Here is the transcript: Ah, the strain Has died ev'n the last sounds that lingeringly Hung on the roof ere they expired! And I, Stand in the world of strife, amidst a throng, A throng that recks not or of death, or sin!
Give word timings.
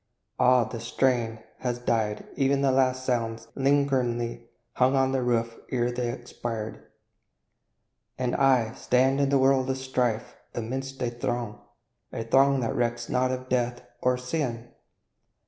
Ah, 0.39 0.63
the 0.63 0.79
strain 0.79 1.43
Has 1.59 1.77
died 1.77 2.25
ev'n 2.35 2.61
the 2.61 2.71
last 2.71 3.05
sounds 3.05 3.45
that 3.45 3.61
lingeringly 3.61 4.47
Hung 4.73 4.95
on 4.95 5.11
the 5.11 5.21
roof 5.21 5.59
ere 5.69 5.91
they 5.91 6.11
expired! 6.11 6.83
And 8.17 8.35
I, 8.35 8.73
Stand 8.73 9.21
in 9.21 9.29
the 9.29 9.37
world 9.37 9.69
of 9.69 9.77
strife, 9.77 10.35
amidst 10.55 11.03
a 11.03 11.11
throng, 11.11 11.61
A 12.11 12.23
throng 12.23 12.61
that 12.61 12.73
recks 12.75 13.09
not 13.09 13.29
or 13.29 13.35
of 13.35 13.49
death, 13.49 13.83
or 14.01 14.17
sin! 14.17 14.69